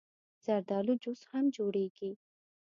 [0.45, 2.11] زردالو جوس هم جوړېږي.